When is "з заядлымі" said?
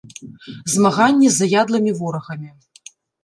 1.35-1.91